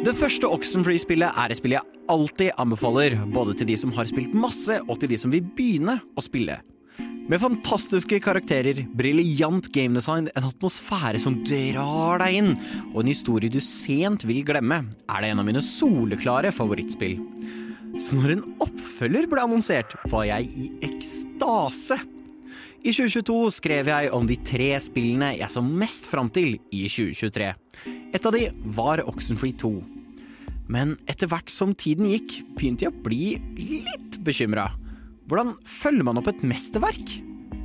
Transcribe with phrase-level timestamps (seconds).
[0.00, 4.32] Det første Oxenfree-spillet er et spill jeg alltid anbefaler, både til de som har spilt
[4.32, 6.56] masse, og til de som vil begynne å spille.
[7.28, 12.50] Med fantastiske karakterer, briljant gamedesign, en atmosfære som drar deg inn,
[12.94, 17.20] og en historie du sent vil glemme, er det en av mine soleklare favorittspill.
[18.00, 22.00] Så når en oppfølger ble annonsert, var jeg i ekstase.
[22.80, 27.52] I 2022 skrev jeg om de tre spillene jeg så mest fram til i 2023.
[28.10, 29.68] Et av de var Oxenfree 2.
[30.70, 33.26] Men etter hvert som tiden gikk, begynte jeg å bli
[33.86, 34.66] litt bekymra.
[35.30, 37.12] Hvordan følger man opp et mesterverk?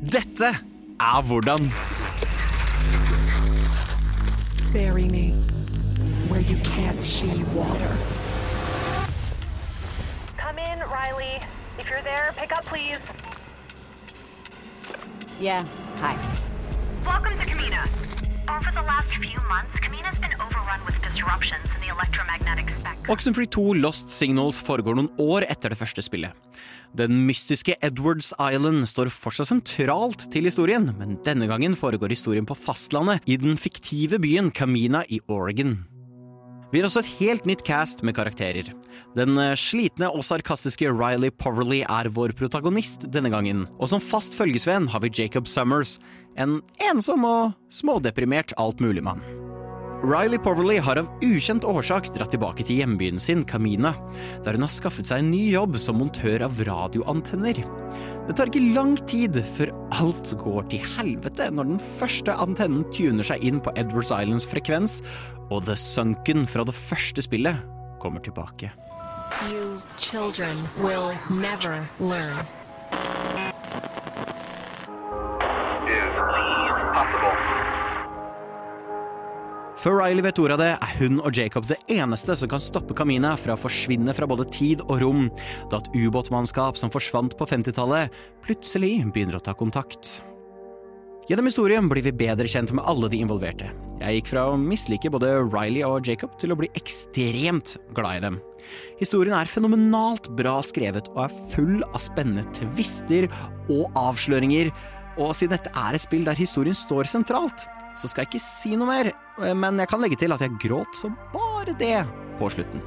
[0.00, 1.68] Dette er hvordan.
[4.72, 5.32] Bury me
[6.32, 7.92] where you can't see water.
[10.40, 11.40] Come in, Riley.
[11.78, 13.00] If you're there, pick up, please.
[15.40, 15.66] Yeah,
[16.00, 16.16] hi.
[17.04, 18.09] Welcome to Kamina.
[23.10, 26.34] Oxenfree 2 Lost Signals foregår noen år etter det første spillet.
[26.98, 32.58] Den mystiske Edwards Island står fortsatt sentralt til historien, men denne gangen foregår historien på
[32.58, 35.78] fastlandet, i den fiktive byen Kamina i Oregon.
[36.70, 38.68] Vi har også et helt nytt cast med karakterer.
[39.18, 44.38] Den eh, slitne og sarkastiske Riley Poverly er vår protagonist denne gangen, og som fast
[44.38, 45.98] følgesvenn har vi Jacob Summers,
[46.38, 46.60] en
[46.92, 49.24] ensom og smådeprimert altmuligmann.
[50.00, 53.90] Riley Poverly har av ukjent årsak dratt tilbake til hjembyen sin, Kamina,
[54.46, 57.60] der hun har skaffet seg en ny jobb som montør av radioantenner.
[58.30, 63.26] Det tar ikke lang tid før alt går til helvete når den første antennen tuner
[63.26, 65.00] seg inn på Edwards Islands frekvens,
[65.50, 67.58] og The Sunken fra det første spillet
[67.98, 68.70] kommer tilbake.
[69.50, 72.46] You children will never learn.
[79.80, 82.92] Før Riley vet ordet av det, er hun og Jacob det eneste som kan stoppe
[82.96, 85.22] Kamina fra å forsvinne fra både tid og rom,
[85.72, 88.12] da et ubåtmannskap som forsvant på 50-tallet,
[88.44, 90.18] plutselig begynner å ta kontakt.
[91.30, 93.72] Gjennom historien blir vi bedre kjent med alle de involverte.
[94.02, 98.24] Jeg gikk fra å mislike både Riley og Jacob til å bli ekstremt glad i
[98.26, 98.40] dem.
[99.00, 103.30] Historien er fenomenalt bra skrevet og er full av spennende tvister
[103.72, 104.74] og avsløringer,
[105.16, 107.64] og siden dette er et spill der historien står sentralt,
[108.00, 109.12] så skal jeg ikke si noe mer,
[109.56, 111.98] men jeg kan legge til at jeg gråt som bare det
[112.40, 112.82] på slutten.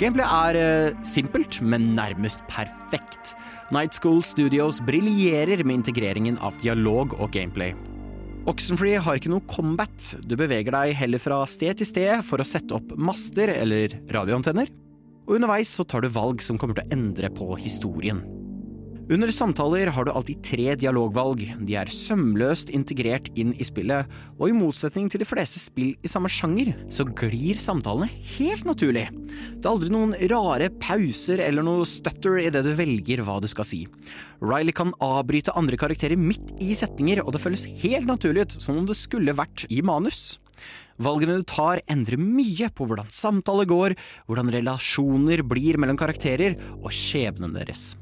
[0.00, 3.36] Gameplay er eh, simpelt, men nærmest perfekt.
[3.74, 7.76] Night School Studios briljerer med integreringen av dialog og gameplay.
[8.50, 12.48] Oxenfree har ikke noe combat, du beveger deg heller fra sted til sted for å
[12.48, 14.72] sette opp master eller radioantenner,
[15.28, 18.24] og underveis så tar du valg som kommer til å endre på historien.
[19.10, 24.06] Under samtaler har du alltid tre dialogvalg, de er sømløst integrert inn i spillet,
[24.38, 29.08] og i motsetning til de fleste spill i samme sjanger, så glir samtalene helt naturlig.
[29.10, 33.66] Det er aldri noen rare pauser eller noe stutter det du velger hva du skal
[33.66, 33.80] si.
[34.38, 38.78] Riley kan avbryte andre karakterer midt i setninger, og det føles helt naturlig ut, som
[38.78, 40.38] om det skulle vært i manus.
[41.02, 43.96] Valgene du tar endrer mye på hvordan samtaler går,
[44.30, 47.96] hvordan relasjoner blir mellom karakterer, og skjebnen deres.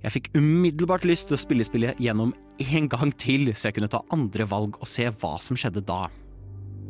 [0.00, 3.90] Jeg fikk umiddelbart lyst til å spille spillet gjennom en gang til, så jeg kunne
[3.92, 6.06] ta andre valg og se hva som skjedde da.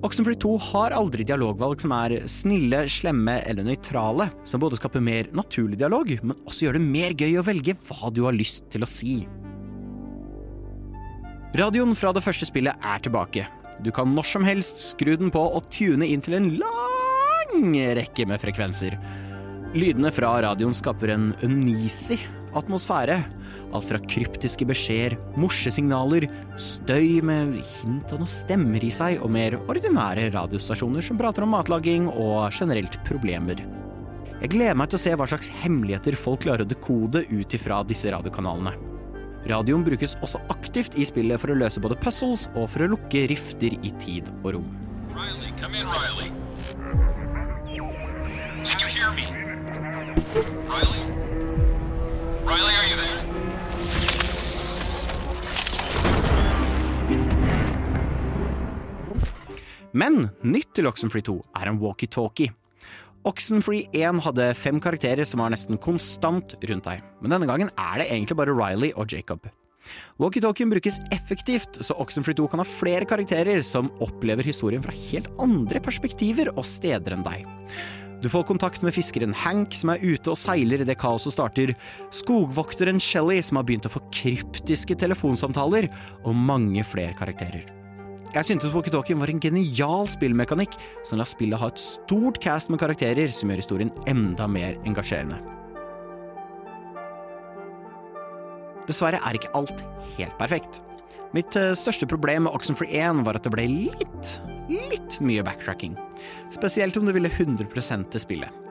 [0.06, 5.28] Oxenfree 2 har aldri dialogvalg som er snille, slemme eller nøytrale, som både skaper mer
[5.36, 8.86] naturlig dialog, men også gjør det mer gøy å velge hva du har lyst til
[8.86, 9.18] å si.
[11.60, 13.44] Radioen fra det første spillet er tilbake.
[13.84, 18.24] Du kan når som helst skru den på og tune inn til en lang rekke
[18.30, 18.96] med frekvenser.
[19.76, 22.16] Lydene fra radioen skaper en uneasy
[22.58, 23.18] atmosfære.
[23.70, 26.26] Alt fra kryptiske beskjeder, morsesignaler,
[26.58, 31.54] støy med hint av noen stemmer i seg, og mer ordinære radiostasjoner som prater om
[31.54, 33.62] matlaging og generelt problemer.
[34.40, 37.82] Jeg gleder meg til å se hva slags hemmeligheter folk klarer å dekode ut ifra
[37.86, 38.72] disse radiokanalene.
[39.50, 43.26] Radioen brukes også aktivt i spillet for å løse både puzzles og for å lukke
[43.30, 44.68] rifter i tid og rom.
[45.14, 46.32] Riley, come in, Riley.
[48.64, 49.26] Can you hear me?
[50.68, 51.19] Riley?
[52.50, 53.18] Riley, are you there?
[59.92, 62.50] Men nytt til Oxenfree 2 er en walkietalkie.
[63.28, 68.02] Oxenfree 1 hadde fem karakterer som var nesten konstant rundt deg, men denne gangen er
[68.02, 69.46] det egentlig bare Riley og Jacob.
[70.20, 75.30] Walkietalkien brukes effektivt, så Oxenfree 2 kan ha flere karakterer som opplever historien fra helt
[75.38, 77.46] andre perspektiver og steder enn deg.
[78.20, 81.72] Du får kontakt med fiskeren Hank, som er ute og seiler idet kaoset starter,
[82.12, 85.88] skogvokteren Shelly, som har begynt å få kryptiske telefonsamtaler,
[86.28, 87.64] og mange flere karakterer.
[88.30, 92.78] Jeg syntes walkietalkien var en genial spillmekanikk som lar spillet ha et stort cast med
[92.78, 95.40] karakterer som gjør historien enda mer engasjerende.
[98.86, 99.82] Dessverre er ikke alt
[100.18, 100.82] helt perfekt.
[101.34, 104.36] Mitt eh, største problem med Oxenfree 1 var at det ble litt,
[104.70, 105.98] litt mye backtracking.
[106.54, 107.68] Spesielt om du ville 100
[108.10, 108.66] til spillet.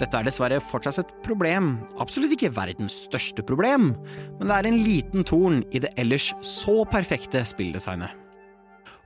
[0.00, 3.90] Dette er dessverre fortsatt et problem, absolutt ikke verdens største problem,
[4.38, 8.16] men det er en liten torn i det ellers så perfekte spilldesignet.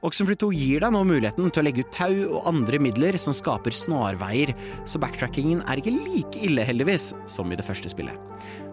[0.07, 3.35] Oxenfree 2 gir deg nå muligheten til å legge ut tau og andre midler som
[3.35, 4.53] skaper snarveier,
[4.87, 8.15] så backtrackingen er ikke like ille, heldigvis, som i det første spillet.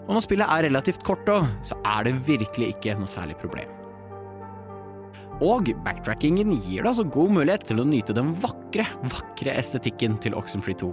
[0.03, 3.71] Og når spillet er relativt kort òg, så er det virkelig ikke noe særlig problem.
[5.41, 10.37] Og backtrackingen gir deg altså god mulighet til å nyte den vakre, vakre estetikken til
[10.37, 10.91] Oxenfree 2.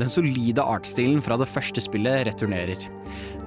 [0.00, 2.86] Den solide artstilen fra det første spillet returnerer.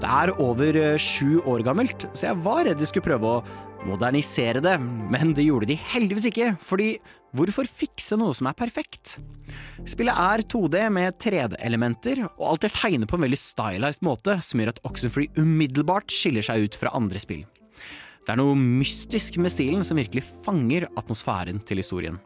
[0.02, 3.44] Det er over eh, sju år gammelt, så jeg var redd de skulle prøve å
[3.88, 6.94] modernisere det, men det gjorde de heldigvis ikke, fordi
[7.36, 9.18] hvorfor fikse noe som er perfekt?
[9.90, 14.62] Spillet er 2D med 3D-elementer, og alt er tegnet på en veldig stylized måte, som
[14.62, 17.44] gjør at Oxenfree umiddelbart skiller seg ut fra andre spill.
[18.24, 22.18] Det er noe mystisk med stilen som virkelig fanger atmosfæren til historien.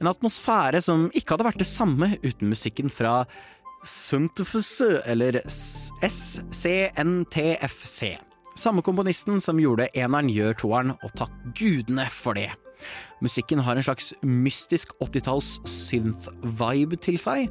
[0.00, 3.26] En atmosfære som ikke hadde vært det samme uten musikken fra
[3.86, 5.40] Suntfse, eller
[6.08, 6.88] SCNTFC.
[8.58, 12.50] Samme komponisten som gjorde eneren, gjør toeren, og takk gudene for det.
[13.22, 17.50] Musikken har en slags mystisk 80-talls synth-vibe til seg,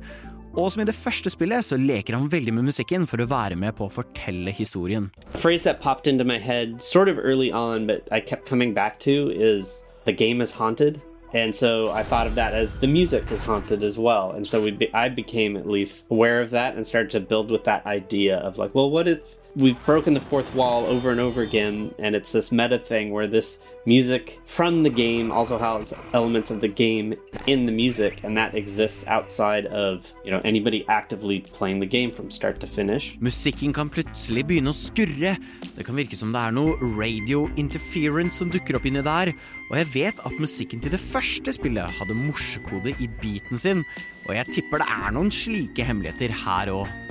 [0.58, 3.56] og som i det første spillet så leker han veldig med musikken for å være
[3.60, 5.12] med på å fortelle historien.
[5.38, 8.98] Phrase that popped into my head sort of early on, but I kept coming back
[9.06, 11.00] to is the game is haunted.
[11.34, 14.32] And so I thought of that as the music is haunted as well.
[14.32, 17.52] And so we be, I became at least aware of that and started to build
[17.52, 19.20] with that idea of like, well, what if
[19.58, 23.28] we've broken the fourth wall over and over again, and it's this meta thing where
[23.28, 27.16] this music from the game also has elements of the game
[27.48, 32.12] in the music, and that exists outside of you know anybody actively playing the game
[32.12, 33.18] from start to finish.
[33.20, 35.36] Musikken kan plutselig begynne å skurre.
[35.74, 39.34] Det kan virke som det er noe radio interference som dukker opp inni der.
[39.72, 43.84] Og jeg vet at musikken til det første spillet hadde morsekode i beaten sin,
[44.30, 47.07] og jeg tipper det er noen slike hemmeligheter her òg.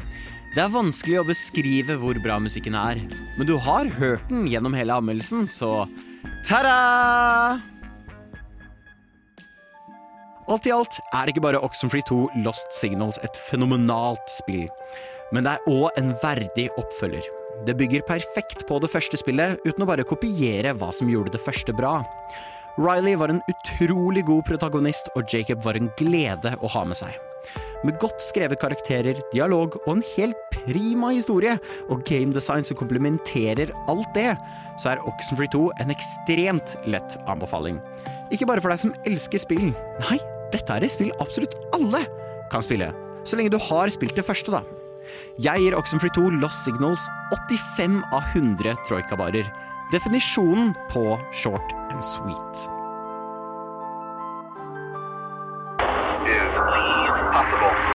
[0.56, 2.96] Det er vanskelig å beskrive hvor bra musikken er,
[3.36, 5.82] men du har hørt den gjennom hele anmeldelsen, så
[6.48, 7.58] ta-da!
[10.48, 14.64] Alt i alt er ikke bare Oxenfree 2 Lost Signals et fenomenalt spill,
[15.36, 17.28] men det er òg en verdig oppfølger.
[17.68, 21.44] Det bygger perfekt på det første spillet, uten å bare kopiere hva som gjorde det
[21.44, 21.98] første bra.
[22.80, 27.12] Riley var en utrolig god protagonist, og Jacob var en glede å ha med seg.
[27.86, 31.54] Med godt skrevet karakterer, dialog og en helt prima historie,
[31.92, 34.32] og gamedesign som komplementerer alt det,
[34.82, 37.78] så er Oxenfree 2 en ekstremt lett anbefaling.
[38.34, 39.70] Ikke bare for deg som elsker spill.
[40.02, 40.18] Nei,
[40.54, 42.02] dette er et spill absolutt alle
[42.50, 42.90] kan spille.
[43.26, 44.64] Så lenge du har spilt det første, da.
[45.38, 47.06] Jeg gir Oxenfree 2 Lost Signals
[47.54, 49.46] 85 av 100 troikabarer.
[49.94, 52.66] Definisjonen på short and sweet.